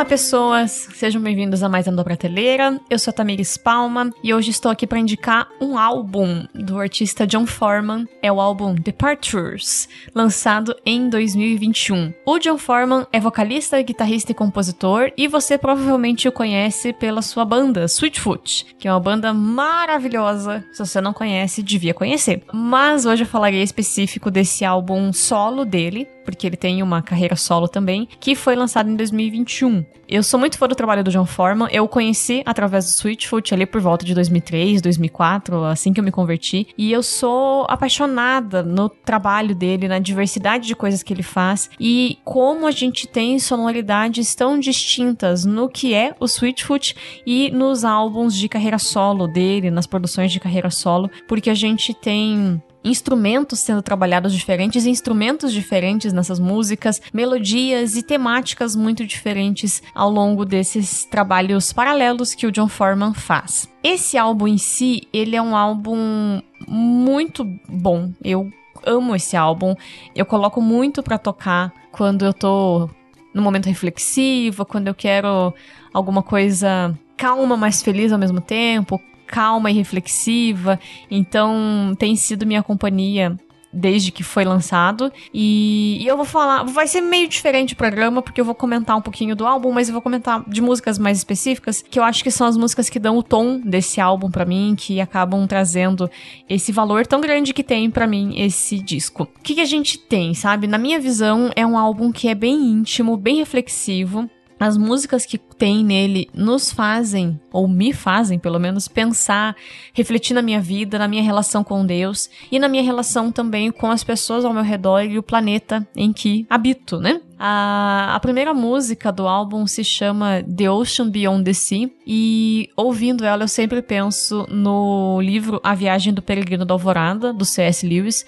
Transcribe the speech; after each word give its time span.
Olá, 0.00 0.08
pessoas! 0.08 0.88
Sejam 0.94 1.20
bem-vindos 1.20 1.62
a 1.62 1.68
mais 1.68 1.86
uma 1.86 2.02
Prateleira. 2.02 2.80
Eu 2.88 2.98
sou 2.98 3.10
a 3.10 3.14
Tamires 3.14 3.58
Palma 3.58 4.10
e 4.24 4.32
hoje 4.32 4.50
estou 4.50 4.72
aqui 4.72 4.86
para 4.86 4.98
indicar 4.98 5.46
um 5.60 5.76
álbum 5.76 6.46
do 6.54 6.80
artista 6.80 7.26
John 7.26 7.44
Foreman. 7.44 8.08
É 8.22 8.32
o 8.32 8.40
álbum 8.40 8.74
Departures, 8.74 9.90
lançado 10.14 10.74
em 10.86 11.10
2021. 11.10 12.14
O 12.24 12.38
John 12.38 12.56
Foreman 12.56 13.06
é 13.12 13.20
vocalista, 13.20 13.82
guitarrista 13.82 14.32
e 14.32 14.34
compositor 14.34 15.12
e 15.18 15.28
você 15.28 15.58
provavelmente 15.58 16.26
o 16.26 16.32
conhece 16.32 16.94
pela 16.94 17.20
sua 17.20 17.44
banda 17.44 17.84
Sweetfoot, 17.84 18.74
que 18.78 18.88
é 18.88 18.92
uma 18.92 19.00
banda 19.00 19.34
maravilhosa. 19.34 20.64
Se 20.72 20.78
você 20.78 20.98
não 21.02 21.12
conhece, 21.12 21.62
devia 21.62 21.92
conhecer. 21.92 22.42
Mas 22.54 23.04
hoje 23.04 23.24
eu 23.24 23.28
falarei 23.28 23.62
específico 23.62 24.30
desse 24.30 24.64
álbum 24.64 25.12
solo 25.12 25.66
dele, 25.66 26.08
porque 26.30 26.46
ele 26.46 26.56
tem 26.56 26.82
uma 26.82 27.02
carreira 27.02 27.36
solo 27.36 27.68
também, 27.68 28.08
que 28.18 28.34
foi 28.34 28.56
lançado 28.56 28.88
em 28.88 28.96
2021. 28.96 29.84
Eu 30.08 30.22
sou 30.22 30.40
muito 30.40 30.56
fã 30.56 30.66
do 30.66 30.74
trabalho 30.74 31.04
do 31.04 31.10
John 31.10 31.26
Foreman. 31.26 31.68
Eu 31.70 31.84
o 31.84 31.88
conheci 31.88 32.42
através 32.46 32.86
do 32.86 32.90
Switchfoot 32.92 33.52
ali 33.52 33.66
por 33.66 33.80
volta 33.80 34.04
de 34.04 34.14
2003, 34.14 34.80
2004, 34.80 35.64
assim 35.64 35.92
que 35.92 36.00
eu 36.00 36.04
me 36.04 36.10
converti. 36.10 36.66
E 36.78 36.90
eu 36.90 37.02
sou 37.02 37.66
apaixonada 37.68 38.62
no 38.62 38.88
trabalho 38.88 39.54
dele, 39.54 39.86
na 39.86 39.98
diversidade 39.98 40.66
de 40.66 40.74
coisas 40.74 41.02
que 41.02 41.12
ele 41.12 41.22
faz 41.22 41.70
e 41.78 42.18
como 42.24 42.66
a 42.66 42.70
gente 42.70 43.06
tem 43.06 43.38
sonoridades 43.38 44.34
tão 44.34 44.58
distintas 44.58 45.44
no 45.44 45.68
que 45.68 45.94
é 45.94 46.14
o 46.18 46.26
Switchfoot 46.26 46.96
e 47.26 47.50
nos 47.50 47.84
álbuns 47.84 48.34
de 48.34 48.48
carreira 48.48 48.78
solo 48.78 49.28
dele, 49.28 49.70
nas 49.70 49.86
produções 49.86 50.32
de 50.32 50.40
carreira 50.40 50.70
solo, 50.70 51.10
porque 51.28 51.50
a 51.50 51.54
gente 51.54 51.92
tem 51.94 52.62
instrumentos 52.82 53.60
sendo 53.60 53.82
trabalhados 53.82 54.32
diferentes, 54.32 54.86
instrumentos 54.86 55.52
diferentes 55.52 56.12
nessas 56.12 56.38
músicas, 56.38 57.00
melodias 57.12 57.96
e 57.96 58.02
temáticas 58.02 58.74
muito 58.74 59.06
diferentes 59.06 59.82
ao 59.94 60.10
longo 60.10 60.44
desses 60.44 61.04
trabalhos 61.04 61.72
paralelos 61.72 62.34
que 62.34 62.46
o 62.46 62.52
John 62.52 62.68
Foreman 62.68 63.14
faz. 63.14 63.68
Esse 63.82 64.16
álbum 64.16 64.48
em 64.48 64.58
si, 64.58 65.08
ele 65.12 65.36
é 65.36 65.42
um 65.42 65.56
álbum 65.56 66.40
muito 66.66 67.44
bom. 67.68 68.10
Eu 68.22 68.50
amo 68.84 69.14
esse 69.14 69.36
álbum. 69.36 69.74
Eu 70.14 70.26
coloco 70.26 70.60
muito 70.60 71.02
para 71.02 71.18
tocar 71.18 71.72
quando 71.92 72.24
eu 72.24 72.32
tô 72.32 72.88
no 73.32 73.42
momento 73.42 73.66
reflexivo, 73.66 74.64
quando 74.64 74.88
eu 74.88 74.94
quero 74.94 75.54
alguma 75.92 76.22
coisa 76.22 76.96
calma, 77.16 77.54
mas 77.54 77.82
feliz 77.82 78.12
ao 78.12 78.18
mesmo 78.18 78.40
tempo, 78.40 78.98
calma 79.30 79.70
e 79.70 79.74
reflexiva. 79.74 80.78
Então, 81.08 81.94
tem 81.96 82.16
sido 82.16 82.44
minha 82.44 82.62
companhia 82.62 83.36
desde 83.72 84.10
que 84.10 84.24
foi 84.24 84.44
lançado. 84.44 85.12
E, 85.32 85.98
e, 86.00 86.06
eu 86.06 86.16
vou 86.16 86.26
falar. 86.26 86.64
Vai 86.64 86.88
ser 86.88 87.00
meio 87.00 87.28
diferente 87.28 87.74
o 87.74 87.76
programa, 87.76 88.20
porque 88.20 88.40
eu 88.40 88.44
vou 88.44 88.54
comentar 88.54 88.96
um 88.96 89.00
pouquinho 89.00 89.36
do 89.36 89.46
álbum, 89.46 89.70
mas 89.70 89.88
eu 89.88 89.92
vou 89.92 90.02
comentar 90.02 90.42
de 90.48 90.60
músicas 90.60 90.98
mais 90.98 91.18
específicas, 91.18 91.82
que 91.88 91.98
eu 91.98 92.02
acho 92.02 92.22
que 92.22 92.30
são 92.30 92.46
as 92.46 92.56
músicas 92.56 92.88
que 92.88 92.98
dão 92.98 93.16
o 93.16 93.22
tom 93.22 93.60
desse 93.60 94.00
álbum 94.00 94.30
para 94.30 94.44
mim, 94.44 94.74
que 94.76 95.00
acabam 95.00 95.46
trazendo 95.46 96.10
esse 96.48 96.72
valor 96.72 97.06
tão 97.06 97.20
grande 97.20 97.54
que 97.54 97.62
tem 97.62 97.90
para 97.90 98.06
mim 98.06 98.40
esse 98.40 98.78
disco. 98.78 99.22
O 99.22 99.42
que, 99.42 99.54
que 99.54 99.60
a 99.60 99.66
gente 99.66 99.98
tem, 99.98 100.34
sabe? 100.34 100.66
Na 100.66 100.78
minha 100.78 100.98
visão, 100.98 101.50
é 101.54 101.64
um 101.64 101.78
álbum 101.78 102.10
que 102.10 102.28
é 102.28 102.34
bem 102.34 102.54
íntimo, 102.54 103.16
bem 103.16 103.36
reflexivo 103.36 104.28
as 104.60 104.76
músicas 104.76 105.24
que 105.24 105.38
tem 105.38 105.82
nele 105.82 106.28
nos 106.34 106.70
fazem, 106.70 107.40
ou 107.50 107.66
me 107.66 107.94
fazem 107.94 108.38
pelo 108.38 108.60
menos, 108.60 108.86
pensar, 108.86 109.56
refletir 109.94 110.34
na 110.34 110.42
minha 110.42 110.60
vida, 110.60 110.98
na 110.98 111.08
minha 111.08 111.22
relação 111.22 111.64
com 111.64 111.84
Deus 111.86 112.28
e 112.52 112.58
na 112.58 112.68
minha 112.68 112.82
relação 112.82 113.32
também 113.32 113.70
com 113.70 113.90
as 113.90 114.04
pessoas 114.04 114.44
ao 114.44 114.52
meu 114.52 114.62
redor 114.62 115.00
e 115.00 115.18
o 115.18 115.22
planeta 115.22 115.88
em 115.96 116.12
que 116.12 116.46
habito, 116.50 117.00
né? 117.00 117.22
A, 117.38 118.14
a 118.14 118.20
primeira 118.20 118.52
música 118.52 119.10
do 119.10 119.26
álbum 119.26 119.66
se 119.66 119.82
chama 119.82 120.42
The 120.42 120.70
Ocean 120.70 121.08
Beyond 121.08 121.44
the 121.44 121.54
Sea 121.54 121.90
e 122.06 122.68
ouvindo 122.76 123.24
ela 123.24 123.44
eu 123.44 123.48
sempre 123.48 123.80
penso 123.80 124.46
no 124.50 125.18
livro 125.22 125.58
A 125.64 125.74
Viagem 125.74 126.12
do 126.12 126.20
Peregrino 126.20 126.66
da 126.66 126.74
Alvorada, 126.74 127.32
do 127.32 127.46
C.S. 127.46 127.86
Lewis, 127.86 128.26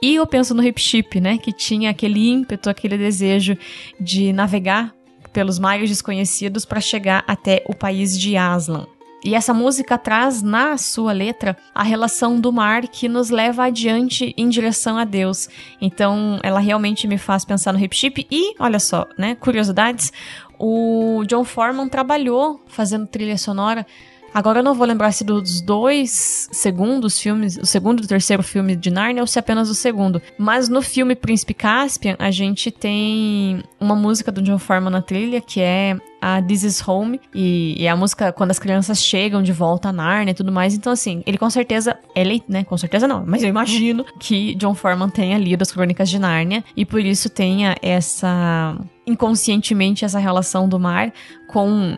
e 0.00 0.14
eu 0.14 0.26
penso 0.26 0.54
no 0.54 0.64
Hip 0.64 0.80
Chip, 0.80 1.20
né, 1.20 1.36
que 1.36 1.52
tinha 1.52 1.90
aquele 1.90 2.26
ímpeto, 2.26 2.70
aquele 2.70 2.96
desejo 2.96 3.54
de 4.00 4.32
navegar 4.32 4.94
pelos 5.34 5.58
mares 5.58 5.90
desconhecidos 5.90 6.64
para 6.64 6.80
chegar 6.80 7.22
até 7.26 7.62
o 7.68 7.74
país 7.74 8.18
de 8.18 8.36
Aslan. 8.38 8.86
E 9.24 9.34
essa 9.34 9.54
música 9.54 9.96
traz 9.96 10.42
na 10.42 10.76
sua 10.76 11.10
letra 11.10 11.56
a 11.74 11.82
relação 11.82 12.38
do 12.38 12.52
mar 12.52 12.86
que 12.86 13.08
nos 13.08 13.30
leva 13.30 13.64
adiante 13.64 14.34
em 14.36 14.50
direção 14.50 14.98
a 14.98 15.04
Deus. 15.04 15.48
Então, 15.80 16.38
ela 16.42 16.60
realmente 16.60 17.08
me 17.08 17.16
faz 17.16 17.42
pensar 17.42 17.72
no 17.72 17.80
hip 17.82 17.96
chip 17.96 18.26
e, 18.30 18.54
olha 18.58 18.78
só, 18.78 19.06
né, 19.18 19.34
curiosidades, 19.34 20.12
o 20.58 21.24
John 21.26 21.42
Foreman 21.42 21.88
trabalhou 21.88 22.62
fazendo 22.66 23.06
trilha 23.06 23.38
sonora 23.38 23.86
Agora 24.34 24.58
eu 24.58 24.64
não 24.64 24.74
vou 24.74 24.84
lembrar 24.84 25.12
se 25.12 25.22
dos 25.22 25.60
dois 25.60 26.48
segundos 26.50 27.20
filmes, 27.20 27.56
o 27.56 27.64
segundo 27.64 28.02
e 28.02 28.04
o 28.04 28.08
terceiro 28.08 28.42
filme 28.42 28.74
de 28.74 28.90
Narnia 28.90 29.22
ou 29.22 29.28
se 29.28 29.38
apenas 29.38 29.70
o 29.70 29.74
segundo. 29.76 30.20
Mas 30.36 30.68
no 30.68 30.82
filme 30.82 31.14
Príncipe 31.14 31.54
Caspian, 31.54 32.16
a 32.18 32.32
gente 32.32 32.72
tem 32.72 33.62
uma 33.78 33.94
música 33.94 34.32
do 34.32 34.42
John 34.42 34.58
Foreman 34.58 34.90
na 34.90 35.00
trilha, 35.00 35.40
que 35.40 35.60
é 35.60 35.96
a 36.20 36.42
This 36.42 36.64
Is 36.64 36.88
Home, 36.88 37.20
e, 37.32 37.80
e, 37.80 37.86
a 37.86 37.94
música 37.94 38.32
quando 38.32 38.50
as 38.50 38.58
crianças 38.58 38.98
chegam 38.98 39.42
de 39.42 39.52
volta 39.52 39.90
a 39.90 39.92
Narnia 39.92 40.32
e 40.32 40.34
tudo 40.34 40.50
mais. 40.50 40.74
Então, 40.74 40.92
assim, 40.92 41.22
ele 41.26 41.38
com 41.38 41.48
certeza, 41.48 41.96
ele, 42.16 42.42
né, 42.48 42.64
com 42.64 42.76
certeza 42.76 43.06
não, 43.06 43.24
mas 43.24 43.42
eu 43.42 43.48
imagino 43.48 44.04
que 44.18 44.54
John 44.56 44.74
Foreman 44.74 45.10
tenha 45.10 45.38
lido 45.38 45.62
as 45.62 45.70
Crônicas 45.70 46.10
de 46.10 46.18
Nárnia 46.18 46.64
e 46.76 46.84
por 46.84 47.00
isso 47.00 47.28
tenha 47.28 47.76
essa 47.80 48.76
inconscientemente 49.06 50.04
essa 50.04 50.18
relação 50.18 50.68
do 50.68 50.80
mar 50.80 51.12
com 51.46 51.96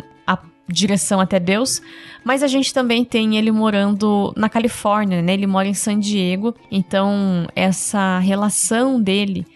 direção 0.69 1.21
até 1.21 1.39
Deus, 1.39 1.81
mas 2.25 2.43
a 2.43 2.47
gente 2.47 2.75
também 2.75 3.05
tem 3.05 3.37
ele 3.37 3.51
morando 3.51 4.33
na 4.37 4.49
Califórnia, 4.49 5.23
né? 5.23 5.35
Ele 5.35 5.47
mora 5.47 5.69
em 5.69 5.75
San 5.75 5.99
Diego, 5.99 6.55
então 6.71 7.47
essa 7.55 8.19
relação 8.19 9.01
dele 9.01 9.47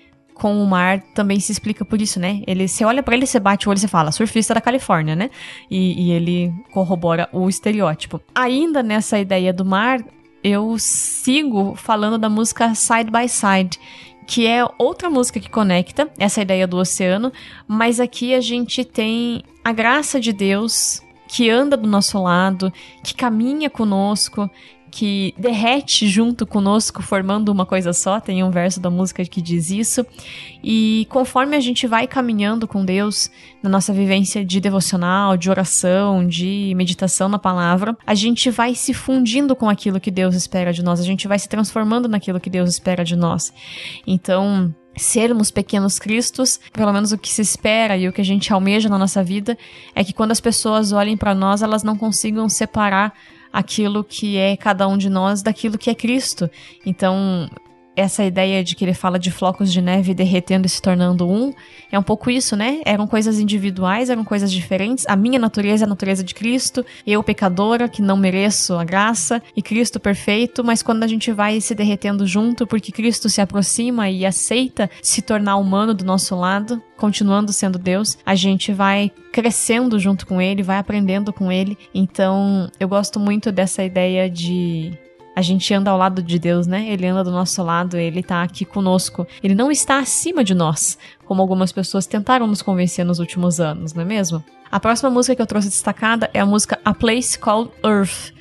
com 0.40 0.62
o 0.62 0.66
mar 0.66 1.02
também 1.14 1.38
se 1.38 1.52
explica 1.52 1.84
por 1.84 2.00
isso, 2.00 2.18
né? 2.18 2.42
Ele, 2.46 2.66
você 2.66 2.82
olha 2.84 3.02
para 3.02 3.14
ele, 3.14 3.26
você 3.26 3.38
bate 3.38 3.68
o 3.68 3.70
olho 3.70 3.78
e 3.84 3.86
fala, 3.86 4.10
surfista 4.10 4.54
da 4.54 4.60
Califórnia, 4.60 5.14
né? 5.14 5.30
E, 5.70 6.06
e 6.06 6.12
ele 6.12 6.50
corrobora 6.72 7.28
o 7.30 7.46
estereótipo. 7.48 8.22
Ainda 8.34 8.82
nessa 8.82 9.18
ideia 9.18 9.52
do 9.52 9.66
mar, 9.66 10.02
eu 10.42 10.76
sigo 10.78 11.74
falando 11.76 12.16
da 12.16 12.30
música 12.30 12.74
Side 12.74 13.10
by 13.10 13.28
Side, 13.28 13.78
que 14.30 14.46
é 14.46 14.64
outra 14.78 15.10
música 15.10 15.40
que 15.40 15.50
conecta 15.50 16.08
essa 16.16 16.40
ideia 16.40 16.64
do 16.64 16.76
oceano, 16.76 17.32
mas 17.66 17.98
aqui 17.98 18.32
a 18.32 18.40
gente 18.40 18.84
tem 18.84 19.42
a 19.64 19.72
graça 19.72 20.20
de 20.20 20.32
Deus 20.32 21.02
que 21.26 21.50
anda 21.50 21.76
do 21.76 21.88
nosso 21.88 22.22
lado, 22.22 22.72
que 23.02 23.12
caminha 23.12 23.68
conosco, 23.68 24.48
que 24.90 25.34
derrete 25.38 26.08
junto 26.08 26.46
conosco, 26.46 27.02
formando 27.02 27.50
uma 27.50 27.64
coisa 27.64 27.92
só. 27.92 28.20
Tem 28.20 28.42
um 28.42 28.50
verso 28.50 28.80
da 28.80 28.90
música 28.90 29.24
que 29.24 29.40
diz 29.40 29.70
isso. 29.70 30.04
E 30.62 31.06
conforme 31.08 31.56
a 31.56 31.60
gente 31.60 31.86
vai 31.86 32.06
caminhando 32.06 32.66
com 32.66 32.84
Deus 32.84 33.30
na 33.62 33.70
nossa 33.70 33.92
vivência 33.92 34.44
de 34.44 34.60
devocional, 34.60 35.36
de 35.36 35.48
oração, 35.48 36.26
de 36.26 36.74
meditação 36.76 37.28
na 37.28 37.38
palavra, 37.38 37.96
a 38.06 38.14
gente 38.14 38.50
vai 38.50 38.74
se 38.74 38.92
fundindo 38.92 39.54
com 39.54 39.68
aquilo 39.68 40.00
que 40.00 40.10
Deus 40.10 40.34
espera 40.34 40.72
de 40.72 40.82
nós, 40.82 41.00
a 41.00 41.04
gente 41.04 41.28
vai 41.28 41.38
se 41.38 41.48
transformando 41.48 42.08
naquilo 42.08 42.40
que 42.40 42.50
Deus 42.50 42.70
espera 42.70 43.04
de 43.04 43.16
nós. 43.16 43.52
Então, 44.06 44.74
sermos 44.96 45.50
pequenos 45.50 45.98
cristos, 45.98 46.58
pelo 46.72 46.92
menos 46.92 47.12
o 47.12 47.18
que 47.18 47.28
se 47.28 47.42
espera 47.42 47.96
e 47.96 48.08
o 48.08 48.12
que 48.12 48.20
a 48.20 48.24
gente 48.24 48.52
almeja 48.52 48.88
na 48.88 48.98
nossa 48.98 49.22
vida, 49.22 49.56
é 49.94 50.02
que 50.04 50.12
quando 50.12 50.32
as 50.32 50.40
pessoas 50.40 50.92
olhem 50.92 51.16
para 51.16 51.34
nós, 51.34 51.62
elas 51.62 51.82
não 51.82 51.96
consigam 51.96 52.48
separar 52.48 53.12
aquilo 53.52 54.04
que 54.04 54.36
é 54.36 54.56
cada 54.56 54.86
um 54.86 54.96
de 54.96 55.10
nós 55.10 55.42
daquilo 55.42 55.78
que 55.78 55.90
é 55.90 55.94
Cristo. 55.94 56.50
Então, 56.84 57.48
essa 57.96 58.24
ideia 58.24 58.62
de 58.62 58.74
que 58.74 58.84
ele 58.84 58.94
fala 58.94 59.18
de 59.18 59.30
flocos 59.30 59.72
de 59.72 59.80
neve 59.80 60.14
derretendo 60.14 60.66
e 60.66 60.70
se 60.70 60.80
tornando 60.80 61.28
um, 61.28 61.52
é 61.90 61.98
um 61.98 62.02
pouco 62.02 62.30
isso, 62.30 62.56
né? 62.56 62.80
Eram 62.84 63.06
coisas 63.06 63.38
individuais, 63.38 64.10
eram 64.10 64.24
coisas 64.24 64.50
diferentes. 64.50 65.04
A 65.08 65.16
minha 65.16 65.38
natureza 65.38 65.84
é 65.84 65.86
a 65.86 65.88
natureza 65.88 66.22
de 66.22 66.34
Cristo, 66.34 66.84
eu 67.06 67.22
pecadora 67.22 67.88
que 67.88 68.02
não 68.02 68.16
mereço 68.16 68.74
a 68.74 68.84
graça 68.84 69.42
e 69.56 69.62
Cristo 69.62 69.98
perfeito, 69.98 70.64
mas 70.64 70.82
quando 70.82 71.02
a 71.02 71.06
gente 71.06 71.32
vai 71.32 71.60
se 71.60 71.74
derretendo 71.74 72.26
junto, 72.26 72.66
porque 72.66 72.92
Cristo 72.92 73.28
se 73.28 73.40
aproxima 73.40 74.08
e 74.08 74.24
aceita 74.24 74.90
se 75.02 75.22
tornar 75.22 75.56
humano 75.56 75.92
do 75.94 76.04
nosso 76.04 76.34
lado, 76.36 76.82
continuando 76.96 77.52
sendo 77.52 77.78
Deus, 77.78 78.18
a 78.24 78.34
gente 78.34 78.72
vai 78.72 79.10
crescendo 79.32 79.98
junto 79.98 80.26
com 80.26 80.40
ele, 80.40 80.62
vai 80.62 80.78
aprendendo 80.78 81.32
com 81.32 81.50
ele. 81.50 81.76
Então, 81.94 82.70
eu 82.78 82.88
gosto 82.88 83.18
muito 83.18 83.50
dessa 83.50 83.82
ideia 83.82 84.28
de 84.28 84.92
a 85.40 85.42
gente 85.42 85.72
anda 85.72 85.90
ao 85.90 85.96
lado 85.96 86.22
de 86.22 86.38
Deus, 86.38 86.66
né? 86.66 86.86
Ele 86.90 87.06
anda 87.06 87.24
do 87.24 87.30
nosso 87.30 87.62
lado, 87.62 87.96
ele 87.96 88.22
tá 88.22 88.42
aqui 88.42 88.66
conosco. 88.66 89.26
Ele 89.42 89.54
não 89.54 89.70
está 89.70 89.98
acima 89.98 90.44
de 90.44 90.54
nós, 90.54 90.98
como 91.24 91.40
algumas 91.40 91.72
pessoas 91.72 92.06
tentaram 92.06 92.46
nos 92.46 92.60
convencer 92.60 93.06
nos 93.06 93.18
últimos 93.18 93.58
anos, 93.58 93.94
não 93.94 94.02
é 94.02 94.04
mesmo? 94.04 94.44
A 94.70 94.78
próxima 94.78 95.08
música 95.08 95.34
que 95.34 95.40
eu 95.40 95.46
trouxe 95.46 95.68
destacada 95.68 96.28
é 96.34 96.40
a 96.40 96.46
música 96.46 96.78
A 96.84 96.92
Place 96.92 97.38
Called 97.38 97.70
Earth, 97.82 98.34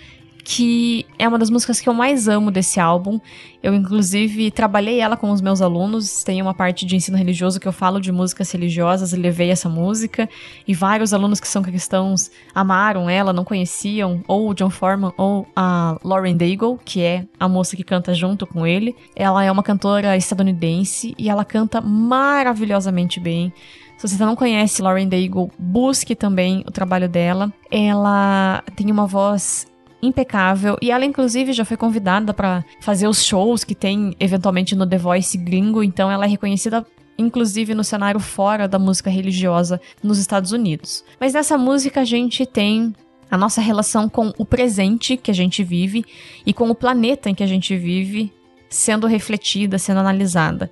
que 0.49 1.05
é 1.19 1.27
uma 1.27 1.37
das 1.37 1.51
músicas 1.51 1.79
que 1.79 1.87
eu 1.87 1.93
mais 1.93 2.27
amo 2.27 2.49
desse 2.49 2.79
álbum. 2.79 3.19
Eu, 3.61 3.71
inclusive, 3.75 4.49
trabalhei 4.49 4.99
ela 4.99 5.15
com 5.15 5.29
os 5.29 5.41
meus 5.41 5.61
alunos. 5.61 6.23
Tem 6.23 6.41
uma 6.41 6.55
parte 6.55 6.87
de 6.87 6.95
ensino 6.95 7.15
religioso 7.15 7.59
que 7.59 7.67
eu 7.67 7.71
falo 7.71 8.01
de 8.01 8.11
músicas 8.11 8.51
religiosas 8.51 9.13
e 9.13 9.15
levei 9.15 9.51
essa 9.51 9.69
música. 9.69 10.27
E 10.67 10.73
vários 10.73 11.13
alunos 11.13 11.39
que 11.39 11.47
são 11.47 11.61
cristãos 11.61 12.31
amaram 12.55 13.07
ela, 13.07 13.31
não 13.31 13.45
conheciam, 13.45 14.23
ou 14.27 14.49
o 14.49 14.55
John 14.55 14.71
Forman 14.71 15.13
ou 15.17 15.47
a 15.55 15.99
Lauren 16.03 16.35
Daigle, 16.35 16.79
que 16.83 17.03
é 17.03 17.27
a 17.39 17.47
moça 17.47 17.75
que 17.77 17.83
canta 17.83 18.11
junto 18.15 18.47
com 18.47 18.65
ele. 18.65 18.95
Ela 19.15 19.43
é 19.43 19.51
uma 19.51 19.61
cantora 19.61 20.17
estadunidense 20.17 21.13
e 21.15 21.29
ela 21.29 21.45
canta 21.45 21.79
maravilhosamente 21.79 23.19
bem. 23.19 23.53
Se 23.99 24.07
você 24.07 24.25
não 24.25 24.35
conhece 24.35 24.81
Lauren 24.81 25.07
Daigle, 25.07 25.51
busque 25.59 26.15
também 26.15 26.63
o 26.65 26.71
trabalho 26.71 27.07
dela. 27.07 27.53
Ela 27.69 28.63
tem 28.75 28.89
uma 28.89 29.05
voz 29.05 29.68
impecável. 30.01 30.77
E 30.81 30.91
ela, 30.91 31.05
inclusive, 31.05 31.53
já 31.53 31.65
foi 31.65 31.77
convidada 31.77 32.33
para 32.33 32.63
fazer 32.81 33.07
os 33.07 33.23
shows 33.23 33.63
que 33.63 33.75
tem 33.75 34.15
eventualmente 34.19 34.75
no 34.75 34.87
The 34.87 34.97
Voice 34.97 35.37
gringo, 35.37 35.83
então 35.83 36.11
ela 36.11 36.25
é 36.25 36.27
reconhecida 36.27 36.85
inclusive 37.17 37.75
no 37.75 37.83
cenário 37.83 38.19
fora 38.19 38.65
da 38.65 38.79
música 38.79 39.09
religiosa 39.09 39.81
nos 40.01 40.17
Estados 40.17 40.53
Unidos. 40.53 41.03
Mas 41.19 41.33
nessa 41.33 41.57
música 41.57 41.99
a 41.99 42.05
gente 42.05 42.45
tem 42.45 42.95
a 43.29 43.37
nossa 43.37 43.61
relação 43.61 44.07
com 44.07 44.33
o 44.37 44.45
presente 44.45 45.17
que 45.17 45.29
a 45.29 45.33
gente 45.33 45.63
vive 45.63 46.05
e 46.45 46.53
com 46.53 46.69
o 46.69 46.75
planeta 46.75 47.29
em 47.29 47.35
que 47.35 47.43
a 47.43 47.47
gente 47.47 47.75
vive 47.75 48.31
sendo 48.69 49.05
refletida, 49.05 49.77
sendo 49.77 49.99
analisada. 49.99 50.71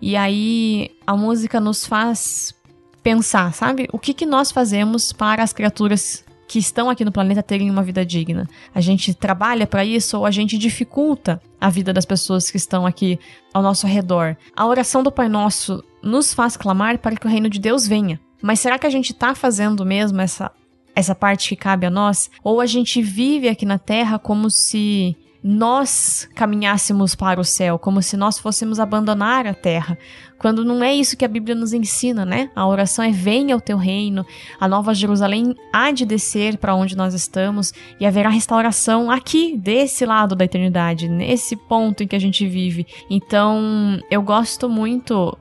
E 0.00 0.16
aí 0.16 0.90
a 1.06 1.16
música 1.16 1.60
nos 1.60 1.84
faz 1.84 2.54
pensar, 3.02 3.52
sabe? 3.52 3.88
O 3.92 3.98
que, 3.98 4.14
que 4.14 4.24
nós 4.24 4.52
fazemos 4.52 5.12
para 5.12 5.42
as 5.42 5.52
criaturas 5.52 6.24
que 6.48 6.58
estão 6.58 6.88
aqui 6.88 7.04
no 7.04 7.12
planeta 7.12 7.42
terem 7.42 7.70
uma 7.70 7.82
vida 7.82 8.04
digna. 8.04 8.48
A 8.74 8.80
gente 8.80 9.12
trabalha 9.12 9.66
para 9.66 9.84
isso 9.84 10.16
ou 10.18 10.24
a 10.24 10.30
gente 10.30 10.56
dificulta 10.56 11.40
a 11.60 11.68
vida 11.68 11.92
das 11.92 12.06
pessoas 12.06 12.50
que 12.50 12.56
estão 12.56 12.86
aqui 12.86 13.20
ao 13.52 13.62
nosso 13.62 13.86
redor. 13.86 14.34
A 14.56 14.66
oração 14.66 15.02
do 15.02 15.12
Pai 15.12 15.28
Nosso 15.28 15.84
nos 16.02 16.32
faz 16.32 16.56
clamar 16.56 16.98
para 16.98 17.14
que 17.14 17.26
o 17.26 17.30
reino 17.30 17.50
de 17.50 17.60
Deus 17.60 17.86
venha. 17.86 18.18
Mas 18.42 18.60
será 18.60 18.78
que 18.78 18.86
a 18.86 18.90
gente 18.90 19.12
está 19.12 19.34
fazendo 19.34 19.84
mesmo 19.84 20.20
essa 20.20 20.50
essa 20.96 21.14
parte 21.14 21.50
que 21.50 21.56
cabe 21.56 21.86
a 21.86 21.90
nós? 21.90 22.28
Ou 22.42 22.60
a 22.60 22.66
gente 22.66 23.00
vive 23.00 23.48
aqui 23.48 23.64
na 23.64 23.78
Terra 23.78 24.18
como 24.18 24.50
se 24.50 25.16
nós 25.42 26.28
caminhássemos 26.34 27.14
para 27.14 27.40
o 27.40 27.44
céu, 27.44 27.78
como 27.78 28.02
se 28.02 28.16
nós 28.16 28.38
fôssemos 28.38 28.80
abandonar 28.80 29.46
a 29.46 29.54
terra, 29.54 29.96
quando 30.38 30.64
não 30.64 30.82
é 30.82 30.94
isso 30.94 31.16
que 31.16 31.24
a 31.24 31.28
Bíblia 31.28 31.54
nos 31.54 31.72
ensina, 31.72 32.24
né? 32.24 32.50
A 32.54 32.66
oração 32.66 33.04
é: 33.04 33.10
venha 33.10 33.56
o 33.56 33.60
teu 33.60 33.76
reino, 33.76 34.26
a 34.60 34.68
nova 34.68 34.94
Jerusalém 34.94 35.54
há 35.72 35.90
de 35.90 36.04
descer 36.04 36.58
para 36.58 36.74
onde 36.74 36.96
nós 36.96 37.14
estamos 37.14 37.72
e 38.00 38.06
haverá 38.06 38.28
restauração 38.28 39.10
aqui, 39.10 39.56
desse 39.56 40.04
lado 40.04 40.34
da 40.34 40.44
eternidade, 40.44 41.08
nesse 41.08 41.56
ponto 41.56 42.02
em 42.02 42.06
que 42.06 42.16
a 42.16 42.20
gente 42.20 42.46
vive. 42.46 42.86
Então, 43.10 44.00
eu 44.10 44.22
gosto 44.22 44.68
muito 44.68 45.36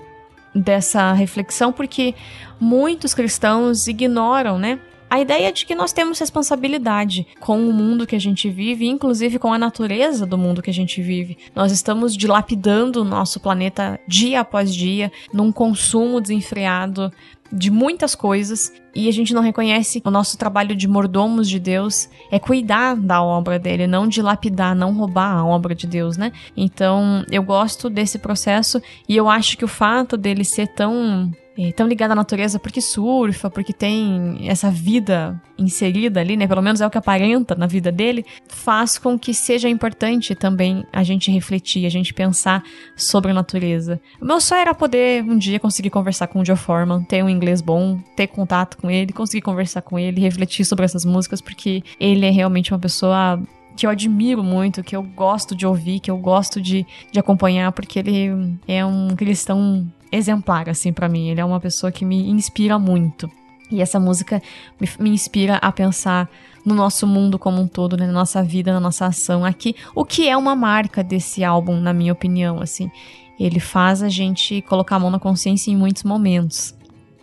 dessa 0.53 1.13
reflexão 1.13 1.71
porque 1.71 2.15
muitos 2.59 3.13
cristãos 3.13 3.87
ignoram, 3.87 4.57
né? 4.57 4.79
A 5.09 5.19
ideia 5.19 5.51
de 5.51 5.65
que 5.65 5.75
nós 5.75 5.93
temos 5.93 6.19
responsabilidade 6.19 7.25
com 7.39 7.67
o 7.67 7.73
mundo 7.73 8.05
que 8.05 8.15
a 8.15 8.19
gente 8.19 8.49
vive, 8.49 8.87
inclusive 8.87 9.39
com 9.39 9.53
a 9.53 9.57
natureza 9.57 10.25
do 10.25 10.37
mundo 10.37 10.61
que 10.61 10.69
a 10.69 10.73
gente 10.73 11.01
vive. 11.01 11.37
Nós 11.55 11.71
estamos 11.71 12.15
dilapidando 12.15 13.01
o 13.01 13.05
nosso 13.05 13.39
planeta 13.39 13.99
dia 14.07 14.41
após 14.41 14.73
dia, 14.73 15.11
num 15.33 15.51
consumo 15.51 16.19
desenfreado 16.19 17.11
de 17.51 17.71
muitas 17.71 18.13
coisas 18.13 18.73
e 18.93 19.07
a 19.07 19.11
gente 19.11 19.33
não 19.33 19.41
reconhece 19.41 20.01
o 20.03 20.11
nosso 20.11 20.37
trabalho 20.37 20.75
de 20.75 20.87
mordomos 20.87 21.47
de 21.47 21.59
Deus 21.59 22.09
é 22.31 22.39
cuidar 22.39 22.95
da 22.95 23.21
obra 23.23 23.57
dele, 23.57 23.87
não 23.87 24.07
dilapidar, 24.07 24.75
não 24.75 24.93
roubar 24.93 25.31
a 25.31 25.45
obra 25.45 25.73
de 25.73 25.87
Deus, 25.87 26.17
né? 26.17 26.31
Então, 26.55 27.23
eu 27.31 27.43
gosto 27.43 27.89
desse 27.89 28.19
processo 28.19 28.81
e 29.07 29.15
eu 29.15 29.29
acho 29.29 29.57
que 29.57 29.65
o 29.65 29.67
fato 29.67 30.17
dele 30.17 30.43
ser 30.43 30.67
tão 30.67 31.31
tão 31.75 31.87
ligado 31.87 32.11
à 32.11 32.15
natureza 32.15 32.59
porque 32.59 32.81
surfa, 32.81 33.49
porque 33.49 33.73
tem 33.73 34.47
essa 34.47 34.69
vida 34.69 35.41
inserida 35.57 36.19
ali, 36.19 36.37
né? 36.37 36.47
Pelo 36.47 36.61
menos 36.61 36.81
é 36.81 36.85
o 36.85 36.89
que 36.89 36.97
aparenta 36.97 37.55
na 37.55 37.65
vida 37.65 37.91
dele, 37.91 38.25
faz 38.47 38.97
com 38.97 39.17
que 39.17 39.33
seja 39.33 39.67
importante 39.67 40.35
também 40.35 40.85
a 40.93 41.03
gente 41.03 41.31
refletir, 41.31 41.85
a 41.85 41.89
gente 41.89 42.13
pensar 42.13 42.63
sobre 42.95 43.31
a 43.31 43.33
natureza. 43.33 43.99
O 44.21 44.25
meu 44.25 44.39
sonho 44.39 44.61
era 44.61 44.75
poder 44.75 45.23
um 45.23 45.37
dia 45.37 45.59
conseguir 45.59 45.89
conversar 45.89 46.27
com 46.27 46.41
o 46.41 46.45
Joe 46.45 46.55
Forman, 46.55 47.03
ter 47.03 47.23
um 47.23 47.29
inglês 47.29 47.61
bom, 47.61 47.99
ter 48.15 48.27
contato 48.27 48.77
com 48.77 48.89
ele, 48.89 49.11
conseguir 49.11 49.41
conversar 49.41 49.81
com 49.81 49.97
ele, 49.97 50.21
refletir 50.21 50.63
sobre 50.63 50.85
essas 50.85 51.03
músicas, 51.03 51.41
porque 51.41 51.83
ele 51.99 52.25
é 52.25 52.29
realmente 52.29 52.71
uma 52.71 52.79
pessoa 52.79 53.41
que 53.75 53.85
eu 53.85 53.91
admiro 53.91 54.43
muito, 54.43 54.83
que 54.83 54.95
eu 54.95 55.03
gosto 55.03 55.55
de 55.55 55.65
ouvir, 55.65 55.99
que 55.99 56.09
eu 56.09 56.17
gosto 56.17 56.59
de, 56.59 56.85
de 57.11 57.19
acompanhar, 57.19 57.71
porque 57.71 57.99
ele 57.99 58.57
é 58.67 58.83
um 58.83 59.15
cristão 59.15 59.87
exemplar, 60.11 60.69
assim, 60.69 60.91
para 60.93 61.09
mim. 61.09 61.29
Ele 61.29 61.41
é 61.41 61.45
uma 61.45 61.59
pessoa 61.59 61.91
que 61.91 62.05
me 62.05 62.29
inspira 62.29 62.77
muito. 62.79 63.29
E 63.69 63.81
essa 63.81 63.99
música 63.99 64.41
me, 64.79 64.89
me 64.99 65.09
inspira 65.09 65.57
a 65.57 65.71
pensar 65.71 66.29
no 66.65 66.73
nosso 66.73 67.07
mundo 67.07 67.39
como 67.39 67.61
um 67.61 67.67
todo, 67.67 67.95
né? 67.95 68.05
na 68.05 68.13
nossa 68.13 68.43
vida, 68.43 68.73
na 68.73 68.79
nossa 68.79 69.05
ação 69.05 69.45
aqui, 69.45 69.75
o 69.95 70.03
que 70.03 70.27
é 70.27 70.35
uma 70.35 70.55
marca 70.55 71.03
desse 71.03 71.43
álbum, 71.43 71.79
na 71.79 71.93
minha 71.93 72.11
opinião, 72.11 72.61
assim. 72.61 72.91
Ele 73.39 73.59
faz 73.59 74.01
a 74.01 74.09
gente 74.09 74.61
colocar 74.63 74.95
a 74.95 74.99
mão 74.99 75.11
na 75.11 75.19
consciência 75.19 75.71
em 75.71 75.77
muitos 75.77 76.03
momentos. 76.03 76.75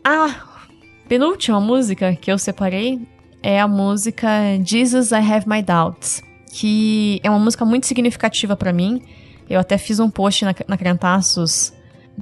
A 0.02 0.34
penúltima 1.08 1.60
música 1.60 2.14
que 2.14 2.30
eu 2.30 2.38
separei 2.38 3.00
é 3.42 3.60
a 3.60 3.68
música 3.68 4.28
Jesus 4.64 5.10
I 5.10 5.16
Have 5.16 5.48
My 5.48 5.60
Doubts, 5.60 6.22
que 6.52 7.20
é 7.22 7.28
uma 7.28 7.38
música 7.38 7.64
muito 7.64 7.86
significativa 7.86 8.56
para 8.56 8.72
mim. 8.72 9.02
Eu 9.50 9.60
até 9.60 9.76
fiz 9.76 9.98
um 9.98 10.08
post 10.08 10.44
na, 10.44 10.54
na 10.68 10.78
Crentaços 10.78 11.72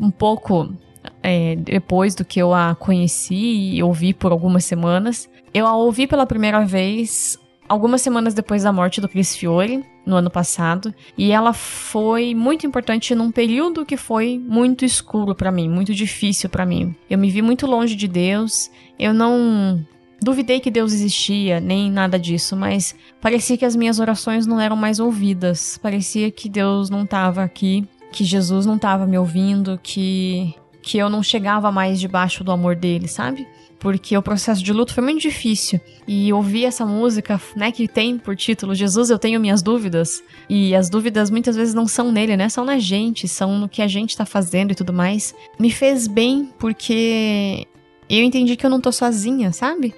um 0.00 0.10
pouco 0.10 0.74
é, 1.22 1.56
depois 1.56 2.14
do 2.14 2.24
que 2.24 2.40
eu 2.40 2.52
a 2.52 2.74
conheci 2.74 3.74
e 3.74 3.82
ouvi 3.82 4.12
por 4.12 4.32
algumas 4.32 4.64
semanas. 4.64 5.28
Eu 5.52 5.66
a 5.66 5.76
ouvi 5.76 6.06
pela 6.06 6.26
primeira 6.26 6.64
vez 6.64 7.38
algumas 7.68 8.02
semanas 8.02 8.34
depois 8.34 8.64
da 8.64 8.72
morte 8.72 9.00
do 9.00 9.08
Chris 9.08 9.34
Fiore, 9.34 9.84
no 10.04 10.16
ano 10.16 10.30
passado, 10.30 10.92
e 11.16 11.30
ela 11.30 11.52
foi 11.52 12.34
muito 12.34 12.66
importante 12.66 13.14
num 13.14 13.30
período 13.30 13.86
que 13.86 13.96
foi 13.96 14.38
muito 14.38 14.84
escuro 14.84 15.34
para 15.34 15.50
mim, 15.50 15.68
muito 15.68 15.94
difícil 15.94 16.50
para 16.50 16.66
mim. 16.66 16.94
Eu 17.08 17.18
me 17.18 17.30
vi 17.30 17.40
muito 17.40 17.66
longe 17.66 17.94
de 17.94 18.08
Deus, 18.08 18.70
eu 18.98 19.14
não 19.14 19.86
duvidei 20.20 20.60
que 20.60 20.70
Deus 20.70 20.92
existia, 20.92 21.60
nem 21.60 21.90
nada 21.90 22.18
disso, 22.18 22.56
mas 22.56 22.94
parecia 23.20 23.56
que 23.56 23.64
as 23.64 23.74
minhas 23.74 23.98
orações 23.98 24.46
não 24.46 24.60
eram 24.60 24.76
mais 24.76 25.00
ouvidas, 25.00 25.78
parecia 25.78 26.30
que 26.30 26.48
Deus 26.48 26.90
não 26.90 27.04
estava 27.04 27.42
aqui 27.42 27.88
que 28.12 28.24
Jesus 28.24 28.66
não 28.66 28.76
estava 28.76 29.06
me 29.06 29.18
ouvindo, 29.18 29.80
que 29.82 30.54
que 30.82 30.98
eu 30.98 31.08
não 31.08 31.22
chegava 31.22 31.70
mais 31.70 32.00
debaixo 32.00 32.42
do 32.42 32.50
amor 32.50 32.74
dele, 32.74 33.06
sabe? 33.06 33.46
Porque 33.78 34.16
o 34.16 34.22
processo 34.22 34.62
de 34.62 34.72
luto 34.72 34.92
foi 34.92 35.02
muito 35.02 35.22
difícil. 35.22 35.80
E 36.06 36.32
ouvir 36.32 36.64
essa 36.64 36.84
música, 36.84 37.40
né, 37.56 37.72
que 37.72 37.88
tem 37.88 38.18
por 38.18 38.36
título 38.36 38.74
Jesus, 38.74 39.08
eu 39.08 39.18
tenho 39.18 39.40
minhas 39.40 39.62
dúvidas. 39.62 40.22
E 40.48 40.74
as 40.74 40.90
dúvidas 40.90 41.30
muitas 41.30 41.56
vezes 41.56 41.72
não 41.72 41.86
são 41.86 42.12
nele, 42.12 42.36
né? 42.36 42.48
São 42.48 42.64
na 42.64 42.78
gente, 42.78 43.26
são 43.26 43.58
no 43.58 43.68
que 43.68 43.80
a 43.80 43.88
gente 43.88 44.16
tá 44.16 44.26
fazendo 44.26 44.72
e 44.72 44.74
tudo 44.74 44.92
mais. 44.92 45.34
Me 45.58 45.70
fez 45.70 46.06
bem 46.06 46.50
porque 46.58 47.66
eu 48.10 48.22
entendi 48.22 48.56
que 48.56 48.66
eu 48.66 48.70
não 48.70 48.80
tô 48.80 48.92
sozinha, 48.92 49.52
sabe? 49.52 49.94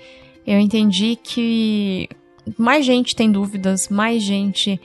Eu 0.46 0.58
entendi 0.58 1.18
que 1.22 2.08
mais 2.58 2.84
gente 2.84 3.16
tem 3.16 3.30
dúvidas, 3.30 3.88
mais 3.88 4.22
gente 4.22 4.80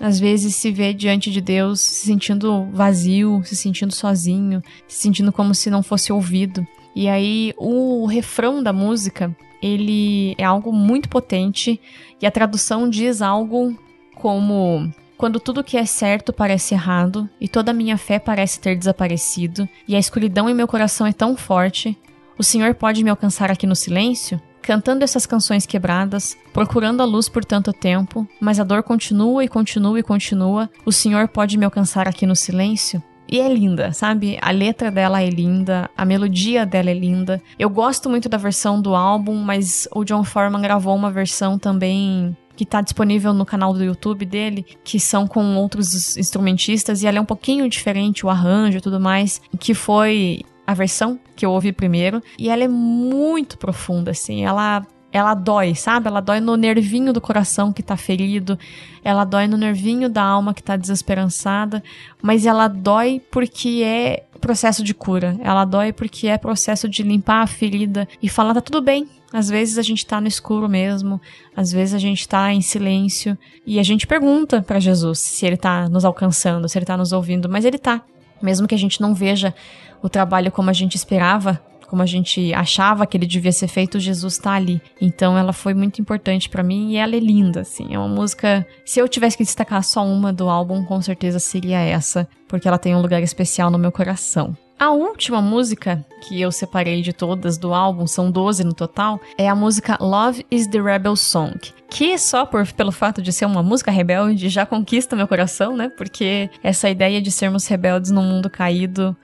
às 0.00 0.18
vezes 0.18 0.56
se 0.56 0.70
vê 0.70 0.92
diante 0.92 1.30
de 1.30 1.40
Deus 1.40 1.80
se 1.80 2.06
sentindo 2.06 2.68
vazio, 2.72 3.42
se 3.44 3.56
sentindo 3.56 3.94
sozinho, 3.94 4.62
se 4.88 5.02
sentindo 5.02 5.32
como 5.32 5.54
se 5.54 5.70
não 5.70 5.82
fosse 5.82 6.12
ouvido. 6.12 6.66
E 6.94 7.08
aí 7.08 7.52
o 7.56 8.06
refrão 8.06 8.62
da 8.62 8.72
música, 8.72 9.34
ele 9.62 10.34
é 10.38 10.44
algo 10.44 10.72
muito 10.72 11.08
potente 11.08 11.80
e 12.20 12.26
a 12.26 12.30
tradução 12.30 12.88
diz 12.88 13.22
algo 13.22 13.76
como 14.14 14.92
quando 15.16 15.40
tudo 15.40 15.64
que 15.64 15.76
é 15.76 15.86
certo 15.86 16.32
parece 16.32 16.74
errado 16.74 17.28
e 17.40 17.48
toda 17.48 17.70
a 17.70 17.74
minha 17.74 17.96
fé 17.96 18.18
parece 18.18 18.60
ter 18.60 18.76
desaparecido 18.76 19.68
e 19.88 19.96
a 19.96 19.98
escuridão 19.98 20.48
em 20.50 20.54
meu 20.54 20.68
coração 20.68 21.06
é 21.06 21.12
tão 21.12 21.36
forte, 21.36 21.96
o 22.38 22.42
Senhor 22.42 22.74
pode 22.74 23.02
me 23.02 23.10
alcançar 23.10 23.50
aqui 23.50 23.66
no 23.66 23.76
silêncio? 23.76 24.40
Cantando 24.64 25.04
essas 25.04 25.26
canções 25.26 25.66
quebradas, 25.66 26.36
procurando 26.52 27.02
a 27.02 27.04
luz 27.04 27.28
por 27.28 27.44
tanto 27.44 27.72
tempo, 27.72 28.26
mas 28.40 28.58
a 28.58 28.64
dor 28.64 28.82
continua 28.82 29.44
e 29.44 29.48
continua 29.48 30.00
e 30.00 30.02
continua. 30.02 30.70
O 30.86 30.92
Senhor 30.92 31.28
pode 31.28 31.58
me 31.58 31.64
alcançar 31.66 32.08
aqui 32.08 32.26
no 32.26 32.34
silêncio? 32.34 33.02
E 33.28 33.40
é 33.40 33.48
linda, 33.52 33.92
sabe? 33.92 34.38
A 34.40 34.50
letra 34.50 34.90
dela 34.90 35.22
é 35.22 35.28
linda, 35.28 35.90
a 35.96 36.04
melodia 36.04 36.64
dela 36.64 36.90
é 36.90 36.94
linda. 36.94 37.42
Eu 37.58 37.68
gosto 37.68 38.08
muito 38.08 38.28
da 38.28 38.36
versão 38.36 38.80
do 38.80 38.94
álbum, 38.94 39.36
mas 39.36 39.88
o 39.94 40.04
John 40.04 40.24
Foreman 40.24 40.62
gravou 40.62 40.94
uma 40.94 41.10
versão 41.10 41.58
também 41.58 42.36
que 42.56 42.64
está 42.64 42.80
disponível 42.80 43.34
no 43.34 43.44
canal 43.44 43.74
do 43.74 43.82
YouTube 43.82 44.24
dele, 44.24 44.64
que 44.84 45.00
são 45.00 45.26
com 45.26 45.56
outros 45.56 46.16
instrumentistas, 46.16 47.02
e 47.02 47.06
ela 47.06 47.18
é 47.18 47.20
um 47.20 47.24
pouquinho 47.24 47.68
diferente, 47.68 48.24
o 48.24 48.30
arranjo 48.30 48.78
e 48.78 48.80
tudo 48.80 49.00
mais, 49.00 49.40
que 49.58 49.74
foi 49.74 50.42
a 50.66 50.72
versão 50.72 51.18
que 51.34 51.44
eu 51.44 51.50
ouvi 51.50 51.72
primeiro, 51.72 52.22
e 52.38 52.48
ela 52.48 52.64
é 52.64 52.68
muito 52.68 53.58
profunda, 53.58 54.10
assim, 54.10 54.44
ela 54.44 54.86
ela 55.14 55.32
dói, 55.32 55.76
sabe? 55.76 56.08
Ela 56.08 56.20
dói 56.20 56.40
no 56.40 56.56
nervinho 56.56 57.12
do 57.12 57.20
coração 57.20 57.72
que 57.72 57.84
tá 57.84 57.96
ferido, 57.96 58.58
ela 59.04 59.24
dói 59.24 59.46
no 59.46 59.56
nervinho 59.56 60.08
da 60.08 60.24
alma 60.24 60.52
que 60.52 60.62
tá 60.62 60.76
desesperançada, 60.76 61.84
mas 62.20 62.44
ela 62.44 62.66
dói 62.66 63.22
porque 63.30 63.84
é 63.84 64.24
processo 64.40 64.82
de 64.82 64.92
cura. 64.92 65.38
Ela 65.40 65.64
dói 65.64 65.92
porque 65.92 66.26
é 66.26 66.36
processo 66.36 66.88
de 66.88 67.04
limpar 67.04 67.42
a 67.42 67.46
ferida 67.46 68.08
e 68.20 68.28
falar 68.28 68.54
tá 68.54 68.60
tudo 68.60 68.82
bem. 68.82 69.08
Às 69.32 69.48
vezes 69.48 69.78
a 69.78 69.82
gente 69.82 70.04
tá 70.04 70.20
no 70.20 70.26
escuro 70.26 70.68
mesmo, 70.68 71.20
às 71.56 71.70
vezes 71.70 71.94
a 71.94 71.98
gente 71.98 72.28
tá 72.28 72.52
em 72.52 72.60
silêncio 72.60 73.38
e 73.64 73.78
a 73.78 73.82
gente 73.84 74.06
pergunta 74.06 74.62
para 74.62 74.80
Jesus 74.80 75.20
se 75.20 75.46
ele 75.46 75.56
tá 75.56 75.88
nos 75.88 76.04
alcançando, 76.04 76.68
se 76.68 76.76
ele 76.76 76.86
tá 76.86 76.96
nos 76.96 77.12
ouvindo, 77.12 77.48
mas 77.48 77.64
ele 77.64 77.78
tá. 77.78 78.02
Mesmo 78.44 78.68
que 78.68 78.74
a 78.74 78.78
gente 78.78 79.00
não 79.00 79.14
veja 79.14 79.54
o 80.02 80.08
trabalho 80.08 80.52
como 80.52 80.68
a 80.68 80.72
gente 80.72 80.96
esperava, 80.96 81.60
como 81.88 82.02
a 82.02 82.06
gente 82.06 82.52
achava 82.52 83.06
que 83.06 83.16
ele 83.16 83.26
devia 83.26 83.52
ser 83.52 83.68
feito, 83.68 83.98
Jesus 83.98 84.36
tá 84.36 84.52
ali. 84.52 84.82
Então 85.00 85.38
ela 85.38 85.52
foi 85.52 85.72
muito 85.72 86.00
importante 86.00 86.48
para 86.48 86.62
mim 86.62 86.90
e 86.90 86.96
ela 86.96 87.16
é 87.16 87.20
linda, 87.20 87.60
assim. 87.60 87.94
É 87.94 87.98
uma 87.98 88.08
música. 88.08 88.66
Se 88.84 89.00
eu 89.00 89.08
tivesse 89.08 89.36
que 89.36 89.44
destacar 89.44 89.82
só 89.82 90.04
uma 90.04 90.32
do 90.32 90.48
álbum, 90.48 90.84
com 90.84 91.00
certeza 91.00 91.38
seria 91.38 91.78
essa, 91.78 92.28
porque 92.48 92.68
ela 92.68 92.78
tem 92.78 92.94
um 92.94 93.00
lugar 93.00 93.22
especial 93.22 93.70
no 93.70 93.78
meu 93.78 93.92
coração. 93.92 94.56
A 94.78 94.90
última 94.90 95.40
música 95.40 96.04
que 96.20 96.40
eu 96.40 96.50
separei 96.50 97.00
de 97.00 97.12
todas 97.12 97.56
do 97.56 97.72
álbum, 97.72 98.06
são 98.06 98.30
12 98.30 98.64
no 98.64 98.74
total, 98.74 99.20
é 99.38 99.48
a 99.48 99.54
música 99.54 99.96
Love 100.00 100.44
is 100.50 100.66
the 100.66 100.80
Rebel 100.80 101.16
Song. 101.16 101.58
Que 101.88 102.18
só 102.18 102.44
por, 102.44 102.66
pelo 102.72 102.90
fato 102.90 103.22
de 103.22 103.32
ser 103.32 103.46
uma 103.46 103.62
música 103.62 103.90
rebelde 103.90 104.48
já 104.48 104.66
conquista 104.66 105.14
meu 105.14 105.28
coração, 105.28 105.76
né? 105.76 105.88
Porque 105.90 106.50
essa 106.62 106.90
ideia 106.90 107.22
de 107.22 107.30
sermos 107.30 107.66
rebeldes 107.66 108.10
num 108.10 108.24
mundo 108.24 108.50
caído 108.50 109.16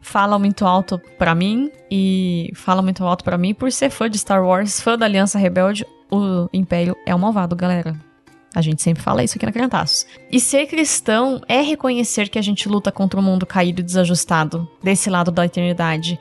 fala 0.00 0.38
muito 0.38 0.64
alto 0.64 1.00
para 1.18 1.34
mim 1.34 1.70
e 1.90 2.50
fala 2.54 2.82
muito 2.82 3.04
alto 3.04 3.24
para 3.24 3.38
mim 3.38 3.54
por 3.54 3.70
ser 3.72 3.90
fã 3.90 4.08
de 4.10 4.18
Star 4.18 4.44
Wars, 4.44 4.80
fã 4.80 4.98
da 4.98 5.06
Aliança 5.06 5.38
Rebelde, 5.38 5.86
o 6.10 6.48
Império 6.52 6.96
é 7.06 7.14
o 7.14 7.18
malvado, 7.18 7.56
galera. 7.56 8.11
A 8.54 8.60
gente 8.60 8.82
sempre 8.82 9.02
fala 9.02 9.24
isso 9.24 9.36
aqui 9.36 9.46
na 9.46 9.52
Crentaços. 9.52 10.06
E 10.30 10.38
ser 10.38 10.66
cristão 10.66 11.40
é 11.48 11.62
reconhecer 11.62 12.28
que 12.28 12.38
a 12.38 12.42
gente 12.42 12.68
luta 12.68 12.92
contra 12.92 13.18
o 13.18 13.22
um 13.22 13.26
mundo 13.26 13.46
caído 13.46 13.80
e 13.80 13.84
desajustado, 13.84 14.68
desse 14.82 15.08
lado 15.08 15.30
da 15.30 15.46
eternidade. 15.46 16.18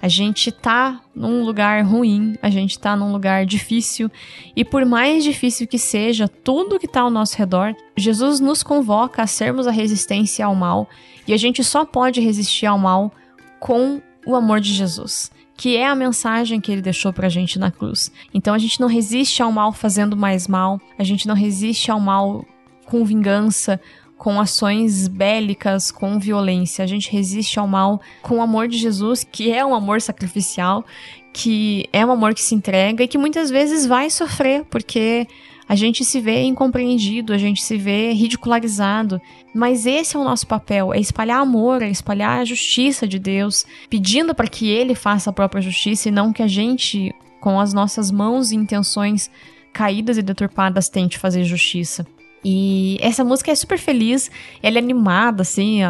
A 0.00 0.08
gente 0.08 0.52
tá 0.52 1.00
num 1.14 1.44
lugar 1.44 1.82
ruim, 1.82 2.36
a 2.42 2.50
gente 2.50 2.78
tá 2.78 2.94
num 2.94 3.12
lugar 3.12 3.46
difícil, 3.46 4.10
e 4.54 4.64
por 4.64 4.84
mais 4.84 5.24
difícil 5.24 5.66
que 5.66 5.78
seja 5.78 6.28
tudo 6.28 6.78
que 6.78 6.88
tá 6.88 7.00
ao 7.00 7.10
nosso 7.10 7.36
redor, 7.38 7.74
Jesus 7.96 8.40
nos 8.40 8.62
convoca 8.62 9.22
a 9.22 9.26
sermos 9.26 9.66
a 9.66 9.70
resistência 9.70 10.44
ao 10.44 10.54
mal, 10.54 10.88
e 11.26 11.32
a 11.32 11.38
gente 11.38 11.64
só 11.64 11.86
pode 11.86 12.20
resistir 12.20 12.66
ao 12.66 12.78
mal 12.78 13.12
com 13.58 14.02
o 14.26 14.34
amor 14.34 14.60
de 14.60 14.74
Jesus, 14.74 15.30
que 15.56 15.76
é 15.76 15.86
a 15.86 15.94
mensagem 15.94 16.60
que 16.60 16.72
ele 16.72 16.82
deixou 16.82 17.12
pra 17.12 17.28
gente 17.28 17.58
na 17.58 17.70
cruz. 17.70 18.10
Então 18.32 18.54
a 18.54 18.58
gente 18.58 18.80
não 18.80 18.88
resiste 18.88 19.42
ao 19.42 19.52
mal 19.52 19.72
fazendo 19.72 20.16
mais 20.16 20.48
mal, 20.48 20.80
a 20.98 21.04
gente 21.04 21.26
não 21.28 21.34
resiste 21.34 21.90
ao 21.90 22.00
mal 22.00 22.44
com 22.84 23.04
vingança, 23.04 23.80
com 24.16 24.40
ações 24.40 25.08
bélicas, 25.08 25.90
com 25.90 26.18
violência. 26.18 26.82
A 26.82 26.86
gente 26.86 27.10
resiste 27.10 27.58
ao 27.58 27.66
mal 27.66 28.00
com 28.22 28.38
o 28.38 28.42
amor 28.42 28.68
de 28.68 28.78
Jesus, 28.78 29.24
que 29.24 29.52
é 29.52 29.64
um 29.64 29.74
amor 29.74 30.00
sacrificial, 30.00 30.84
que 31.32 31.88
é 31.92 32.04
um 32.04 32.12
amor 32.12 32.34
que 32.34 32.42
se 32.42 32.54
entrega 32.54 33.04
e 33.04 33.08
que 33.08 33.18
muitas 33.18 33.50
vezes 33.50 33.86
vai 33.86 34.08
sofrer, 34.08 34.64
porque 34.64 35.26
a 35.68 35.74
gente 35.74 36.04
se 36.04 36.20
vê 36.20 36.42
incompreendido, 36.42 37.32
a 37.32 37.38
gente 37.38 37.62
se 37.62 37.76
vê 37.76 38.12
ridicularizado. 38.12 39.20
Mas 39.54 39.86
esse 39.86 40.16
é 40.16 40.18
o 40.18 40.24
nosso 40.24 40.46
papel: 40.46 40.92
é 40.92 40.98
espalhar 40.98 41.40
amor, 41.40 41.82
é 41.82 41.88
espalhar 41.88 42.40
a 42.40 42.44
justiça 42.44 43.06
de 43.06 43.18
Deus, 43.18 43.64
pedindo 43.88 44.34
para 44.34 44.46
que 44.46 44.68
Ele 44.68 44.94
faça 44.94 45.30
a 45.30 45.32
própria 45.32 45.62
justiça 45.62 46.08
e 46.08 46.12
não 46.12 46.32
que 46.32 46.42
a 46.42 46.48
gente, 46.48 47.14
com 47.40 47.58
as 47.58 47.72
nossas 47.72 48.10
mãos 48.10 48.52
e 48.52 48.56
intenções 48.56 49.30
caídas 49.72 50.18
e 50.18 50.22
deturpadas, 50.22 50.88
tente 50.88 51.18
fazer 51.18 51.44
justiça. 51.44 52.06
E 52.44 52.98
essa 53.00 53.24
música 53.24 53.50
é 53.50 53.54
super 53.54 53.78
feliz, 53.78 54.30
ela 54.62 54.76
é 54.76 54.78
animada, 54.78 55.42
assim, 55.42 55.80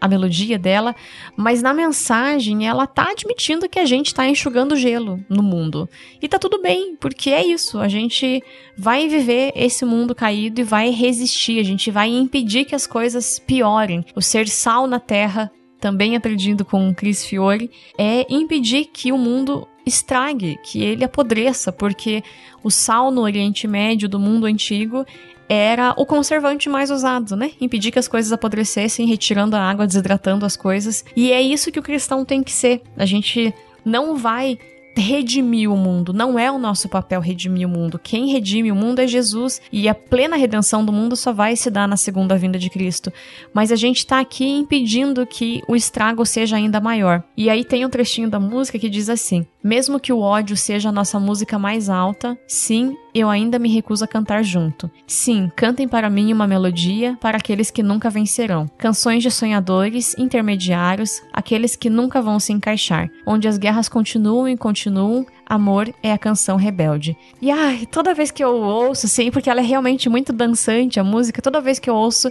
a 0.00 0.08
melodia 0.08 0.58
dela, 0.58 0.94
mas 1.36 1.62
na 1.62 1.74
mensagem 1.74 2.66
ela 2.66 2.86
tá 2.86 3.10
admitindo 3.10 3.68
que 3.68 3.78
a 3.78 3.84
gente 3.84 4.14
tá 4.14 4.26
enxugando 4.26 4.76
gelo 4.76 5.22
no 5.28 5.42
mundo. 5.42 5.88
E 6.20 6.28
tá 6.28 6.38
tudo 6.38 6.62
bem, 6.62 6.96
porque 6.96 7.30
é 7.30 7.44
isso, 7.44 7.78
a 7.78 7.88
gente 7.88 8.42
vai 8.76 9.08
viver 9.08 9.52
esse 9.54 9.84
mundo 9.84 10.14
caído 10.14 10.60
e 10.60 10.64
vai 10.64 10.90
resistir, 10.90 11.60
a 11.60 11.64
gente 11.64 11.90
vai 11.90 12.08
impedir 12.08 12.64
que 12.64 12.74
as 12.74 12.86
coisas 12.86 13.38
piorem. 13.38 14.04
O 14.14 14.22
ser 14.22 14.48
sal 14.48 14.86
na 14.86 14.98
terra, 14.98 15.50
também 15.78 16.16
aprendido 16.16 16.64
com 16.64 16.94
Chris 16.94 17.24
Fiore, 17.24 17.70
é 17.98 18.26
impedir 18.30 18.86
que 18.86 19.12
o 19.12 19.18
mundo 19.18 19.66
estrague, 19.84 20.58
que 20.62 20.82
ele 20.82 21.04
apodreça, 21.04 21.72
porque 21.72 22.22
o 22.62 22.70
sal 22.70 23.10
no 23.10 23.22
Oriente 23.22 23.66
Médio 23.66 24.08
do 24.08 24.20
mundo 24.20 24.46
antigo 24.46 25.04
era 25.52 25.92
o 25.96 26.06
conservante 26.06 26.68
mais 26.68 26.92
usado, 26.92 27.34
né? 27.34 27.50
Impedir 27.60 27.90
que 27.90 27.98
as 27.98 28.06
coisas 28.06 28.30
apodrecessem, 28.30 29.04
retirando 29.04 29.56
a 29.56 29.60
água, 29.60 29.84
desidratando 29.84 30.46
as 30.46 30.56
coisas. 30.56 31.04
E 31.16 31.32
é 31.32 31.42
isso 31.42 31.72
que 31.72 31.78
o 31.80 31.82
cristão 31.82 32.24
tem 32.24 32.40
que 32.40 32.52
ser. 32.52 32.80
A 32.96 33.04
gente 33.04 33.52
não 33.84 34.14
vai 34.14 34.56
redimir 34.96 35.68
o 35.70 35.76
mundo. 35.76 36.12
Não 36.12 36.38
é 36.38 36.50
o 36.52 36.58
nosso 36.58 36.88
papel 36.88 37.20
redimir 37.20 37.66
o 37.66 37.70
mundo. 37.70 37.98
Quem 37.98 38.30
redime 38.30 38.70
o 38.70 38.76
mundo 38.76 39.00
é 39.00 39.08
Jesus. 39.08 39.60
E 39.72 39.88
a 39.88 39.94
plena 39.94 40.36
redenção 40.36 40.84
do 40.84 40.92
mundo 40.92 41.16
só 41.16 41.32
vai 41.32 41.56
se 41.56 41.68
dar 41.68 41.88
na 41.88 41.96
segunda 41.96 42.36
vinda 42.36 42.58
de 42.58 42.70
Cristo. 42.70 43.12
Mas 43.52 43.72
a 43.72 43.76
gente 43.76 43.98
está 43.98 44.20
aqui 44.20 44.46
impedindo 44.46 45.26
que 45.26 45.62
o 45.66 45.74
estrago 45.74 46.24
seja 46.24 46.56
ainda 46.56 46.80
maior. 46.80 47.24
E 47.36 47.50
aí 47.50 47.64
tem 47.64 47.84
um 47.84 47.90
trechinho 47.90 48.30
da 48.30 48.38
música 48.38 48.78
que 48.78 48.88
diz 48.88 49.08
assim: 49.08 49.44
Mesmo 49.62 50.00
que 50.00 50.12
o 50.12 50.20
ódio 50.20 50.56
seja 50.56 50.88
a 50.88 50.92
nossa 50.92 51.20
música 51.20 51.58
mais 51.58 51.90
alta, 51.90 52.38
sim, 52.46 52.96
eu 53.14 53.28
ainda 53.28 53.58
me 53.58 53.68
recuso 53.68 54.04
a 54.04 54.08
cantar 54.08 54.42
junto. 54.42 54.90
Sim, 55.06 55.50
cantem 55.54 55.86
para 55.86 56.08
mim 56.08 56.32
uma 56.32 56.46
melodia 56.46 57.18
para 57.20 57.36
aqueles 57.36 57.70
que 57.70 57.82
nunca 57.82 58.08
vencerão. 58.08 58.70
Canções 58.78 59.22
de 59.22 59.30
sonhadores, 59.30 60.16
intermediários, 60.16 61.22
aqueles 61.32 61.76
que 61.76 61.90
nunca 61.90 62.22
vão 62.22 62.40
se 62.40 62.52
encaixar. 62.52 63.10
Onde 63.26 63.48
as 63.48 63.58
guerras 63.58 63.88
continuam 63.88 64.48
e 64.48 64.56
continuam, 64.56 65.26
Amor 65.50 65.92
é 66.00 66.12
a 66.12 66.18
canção 66.18 66.56
rebelde. 66.56 67.16
E 67.42 67.50
ai, 67.50 67.84
toda 67.84 68.14
vez 68.14 68.30
que 68.30 68.42
eu 68.42 68.54
ouço, 68.54 69.08
sim, 69.08 69.32
porque 69.32 69.50
ela 69.50 69.60
é 69.60 69.64
realmente 69.64 70.08
muito 70.08 70.32
dançante, 70.32 71.00
a 71.00 71.04
música, 71.04 71.42
toda 71.42 71.60
vez 71.60 71.80
que 71.80 71.90
eu 71.90 71.94
ouço, 71.96 72.30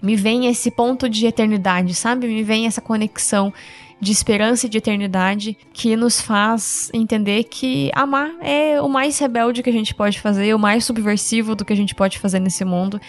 me 0.00 0.14
vem 0.14 0.46
esse 0.46 0.70
ponto 0.70 1.08
de 1.08 1.26
eternidade, 1.26 1.92
sabe? 1.92 2.28
Me 2.28 2.44
vem 2.44 2.66
essa 2.66 2.80
conexão 2.80 3.52
de 4.00 4.12
esperança 4.12 4.66
e 4.66 4.68
de 4.68 4.78
eternidade 4.78 5.56
que 5.72 5.96
nos 5.96 6.20
faz 6.20 6.90
entender 6.92 7.44
que 7.44 7.90
amar 7.94 8.30
é 8.40 8.80
o 8.80 8.88
mais 8.88 9.18
rebelde 9.18 9.62
que 9.62 9.70
a 9.70 9.72
gente 9.72 9.94
pode 9.94 10.20
fazer, 10.20 10.54
o 10.54 10.58
mais 10.58 10.84
subversivo 10.84 11.54
do 11.54 11.64
que 11.64 11.72
a 11.72 11.76
gente 11.76 11.94
pode 11.94 12.18
fazer 12.18 12.38
nesse 12.38 12.64
mundo. 12.64 13.00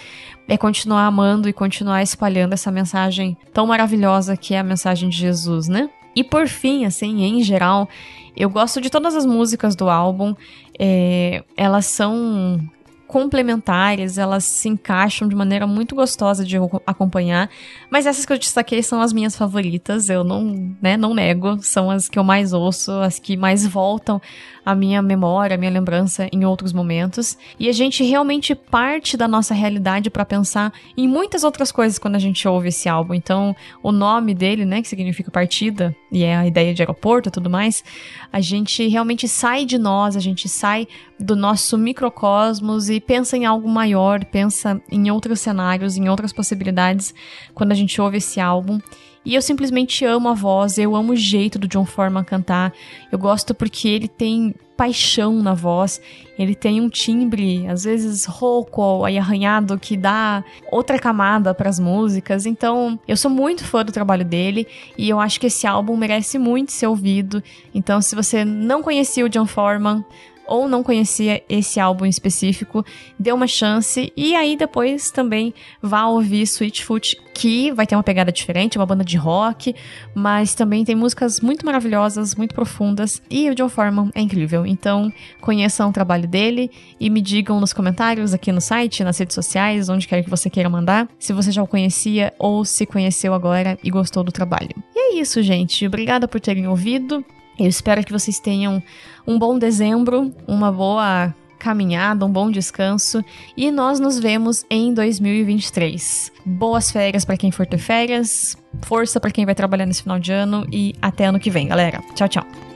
É 0.47 0.57
continuar 0.57 1.05
amando 1.05 1.49
e 1.49 1.53
continuar 1.53 2.01
espalhando 2.01 2.53
essa 2.53 2.71
mensagem 2.71 3.35
tão 3.53 3.67
maravilhosa 3.67 4.37
que 4.37 4.53
é 4.53 4.59
a 4.59 4.63
mensagem 4.63 5.09
de 5.09 5.17
Jesus, 5.17 5.67
né? 5.67 5.89
E 6.15 6.23
por 6.23 6.47
fim, 6.47 6.85
assim, 6.85 7.23
em 7.23 7.43
geral, 7.43 7.87
eu 8.35 8.49
gosto 8.49 8.81
de 8.81 8.89
todas 8.89 9.13
as 9.13 9.25
músicas 9.25 9.75
do 9.75 9.89
álbum. 9.89 10.33
É, 10.79 11.43
elas 11.55 11.85
são 11.85 12.59
complementares, 13.07 14.17
elas 14.17 14.43
se 14.43 14.67
encaixam 14.67 15.27
de 15.27 15.35
maneira 15.35 15.65
muito 15.65 15.95
gostosa 15.95 16.43
de 16.43 16.57
acompanhar. 16.85 17.49
Mas 17.89 18.05
essas 18.05 18.25
que 18.25 18.33
eu 18.33 18.37
destaquei 18.37 18.83
são 18.83 19.01
as 19.01 19.13
minhas 19.13 19.35
favoritas, 19.35 20.09
eu 20.09 20.23
não, 20.23 20.75
né, 20.81 20.97
não 20.97 21.13
nego, 21.13 21.57
são 21.61 21.89
as 21.89 22.09
que 22.09 22.19
eu 22.19 22.23
mais 22.23 22.53
ouço, 22.53 22.91
as 22.91 23.17
que 23.17 23.37
mais 23.37 23.65
voltam 23.65 24.21
à 24.67 24.75
minha 24.75 25.01
memória, 25.01 25.55
à 25.55 25.57
minha 25.57 25.71
lembrança 25.71 26.27
em 26.29 26.43
outros 26.43 26.73
momentos. 26.73 27.37
E 27.57 27.69
a 27.69 27.71
gente 27.71 28.03
realmente 28.03 28.53
parte 28.53 29.15
da 29.15 29.25
nossa 29.25 29.53
realidade 29.53 30.09
para 30.09 30.25
pensar 30.25 30.73
em 30.97 31.07
muitas 31.07 31.45
outras 31.45 31.71
coisas 31.71 31.97
quando 31.97 32.15
a 32.15 32.19
gente 32.19 32.45
ouve 32.45 32.67
esse 32.67 32.89
álbum. 32.89 33.13
Então, 33.13 33.55
o 33.81 33.93
nome 33.93 34.33
dele, 34.33 34.65
né, 34.65 34.81
que 34.81 34.89
significa 34.89 35.31
partida, 35.31 35.95
e 36.11 36.21
é 36.21 36.35
a 36.35 36.45
ideia 36.45 36.73
de 36.73 36.81
aeroporto 36.81 37.29
e 37.29 37.31
tudo 37.31 37.49
mais, 37.49 37.81
a 38.29 38.41
gente 38.41 38.85
realmente 38.89 39.25
sai 39.25 39.63
de 39.63 39.77
nós, 39.77 40.17
a 40.17 40.19
gente 40.19 40.49
sai 40.49 40.85
do 41.17 41.33
nosso 41.33 41.77
microcosmos 41.77 42.89
e 42.89 42.99
pensa 42.99 43.37
em 43.37 43.45
algo 43.45 43.69
maior, 43.69 44.25
pensa 44.25 44.81
em 44.91 45.09
outros 45.09 45.39
cenários, 45.39 45.95
em 45.95 46.09
outras 46.09 46.33
possibilidades 46.33 47.13
quando 47.55 47.71
a 47.71 47.75
gente 47.75 48.01
ouve 48.01 48.17
esse 48.17 48.41
álbum. 48.41 48.79
E 49.27 49.35
eu 49.35 49.41
simplesmente 49.41 50.05
amo 50.05 50.29
a 50.29 50.33
voz, 50.33 50.77
eu 50.77 50.95
amo 50.95 51.11
o 51.11 51.15
jeito 51.17 51.59
do 51.59 51.67
John 51.67 51.83
Foreman 51.83 52.23
cantar. 52.23 52.71
Eu 53.11 53.19
gosto 53.19 53.53
porque 53.53 53.85
ele 53.89 54.07
tem 54.07 54.55
paixão 54.77 55.43
na 55.43 55.53
voz, 55.53 55.99
ele 56.39 56.55
tem 56.55 56.79
um 56.79 56.87
timbre, 56.87 57.67
às 57.67 57.83
vezes 57.83 58.23
rouco 58.23 59.05
e 59.05 59.17
arranhado, 59.17 59.77
que 59.77 59.97
dá 59.97 60.45
outra 60.71 60.97
camada 60.97 61.53
para 61.53 61.67
as 61.67 61.77
músicas. 61.77 62.45
Então, 62.45 62.97
eu 63.05 63.17
sou 63.17 63.29
muito 63.29 63.65
fã 63.65 63.83
do 63.83 63.91
trabalho 63.91 64.23
dele 64.23 64.65
e 64.97 65.09
eu 65.09 65.19
acho 65.19 65.41
que 65.41 65.47
esse 65.47 65.67
álbum 65.67 65.97
merece 65.97 66.39
muito 66.39 66.71
ser 66.71 66.87
ouvido. 66.87 67.43
Então, 67.75 67.99
se 68.01 68.15
você 68.15 68.45
não 68.45 68.81
conhecia 68.81 69.25
o 69.25 69.29
John 69.29 69.45
Foreman, 69.45 70.05
ou 70.47 70.67
não 70.67 70.83
conhecia 70.83 71.43
esse 71.49 71.79
álbum 71.79 72.05
em 72.05 72.09
específico, 72.09 72.85
dê 73.19 73.31
uma 73.31 73.47
chance 73.47 74.11
e 74.15 74.35
aí 74.35 74.55
depois 74.55 75.11
também 75.11 75.53
vá 75.81 76.05
ouvir 76.05 76.41
Sweetfoot, 76.43 77.17
que 77.33 77.71
vai 77.71 77.85
ter 77.85 77.95
uma 77.95 78.03
pegada 78.03 78.31
diferente, 78.31 78.77
uma 78.77 78.85
banda 78.85 79.03
de 79.03 79.17
rock, 79.17 79.75
mas 80.15 80.55
também 80.55 80.83
tem 80.83 80.95
músicas 80.95 81.39
muito 81.39 81.65
maravilhosas, 81.65 82.35
muito 82.35 82.55
profundas 82.55 83.21
e 83.29 83.49
o 83.49 83.55
John 83.55 83.69
Foreman 83.69 84.09
é 84.15 84.21
incrível. 84.21 84.65
Então, 84.65 85.11
conheçam 85.41 85.89
o 85.89 85.93
trabalho 85.93 86.27
dele 86.27 86.71
e 86.99 87.09
me 87.09 87.21
digam 87.21 87.59
nos 87.59 87.73
comentários 87.73 88.33
aqui 88.33 88.51
no 88.51 88.61
site, 88.61 89.03
nas 89.03 89.17
redes 89.17 89.35
sociais, 89.35 89.89
onde 89.89 90.07
quer 90.07 90.23
que 90.23 90.29
você 90.29 90.49
queira 90.49 90.69
mandar, 90.69 91.07
se 91.19 91.33
você 91.33 91.51
já 91.51 91.61
o 91.61 91.67
conhecia 91.67 92.33
ou 92.39 92.65
se 92.65 92.85
conheceu 92.85 93.33
agora 93.33 93.77
e 93.83 93.89
gostou 93.89 94.23
do 94.23 94.31
trabalho. 94.31 94.71
E 94.95 94.99
é 94.99 95.19
isso, 95.19 95.41
gente. 95.41 95.85
Obrigada 95.85 96.27
por 96.27 96.39
terem 96.39 96.67
ouvido. 96.67 97.23
Eu 97.59 97.67
espero 97.67 98.03
que 98.03 98.11
vocês 98.11 98.39
tenham 98.39 98.81
um 99.25 99.37
bom 99.37 99.57
dezembro, 99.57 100.33
uma 100.47 100.71
boa 100.71 101.33
caminhada, 101.57 102.25
um 102.25 102.31
bom 102.31 102.51
descanso 102.51 103.23
e 103.55 103.71
nós 103.71 103.99
nos 103.99 104.19
vemos 104.19 104.65
em 104.69 104.93
2023. 104.93 106.31
Boas 106.45 106.91
férias 106.91 107.25
para 107.25 107.35
quem 107.35 107.51
for 107.51 107.65
ter 107.65 107.79
férias, 107.79 108.55
força 108.83 109.19
para 109.19 109.31
quem 109.31 109.45
vai 109.45 109.55
trabalhar 109.55 109.85
nesse 109.85 110.03
final 110.03 110.19
de 110.19 110.31
ano 110.31 110.67
e 110.71 110.93
até 111.01 111.25
ano 111.25 111.39
que 111.39 111.49
vem, 111.49 111.67
galera. 111.67 112.01
Tchau, 112.15 112.27
tchau. 112.27 112.66